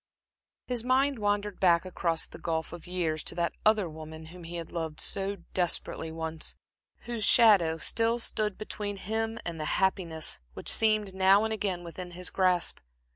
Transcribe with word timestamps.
His 0.65 0.83
mind 0.83 1.19
wandered 1.19 1.59
back 1.59 1.85
across 1.85 2.25
the 2.25 2.39
gulf 2.39 2.73
of 2.73 2.87
years, 2.87 3.23
to 3.25 3.35
that 3.35 3.53
other 3.63 3.87
woman 3.87 4.25
whom 4.33 4.45
he 4.45 4.55
had 4.55 4.71
loved 4.71 4.99
so 4.99 5.35
desperately 5.53 6.11
once, 6.11 6.55
whose 7.01 7.23
shadow 7.23 7.77
still 7.77 8.17
stood 8.17 8.57
between 8.57 8.97
him 8.97 9.37
and 9.45 9.59
the 9.59 9.65
happiness 9.77 10.39
which 10.55 10.69
seemed, 10.69 11.13
now 11.13 11.43
and 11.43 11.53
again, 11.53 11.83
within 11.83 12.09
his 12.17 12.31
grasp. 12.31 12.79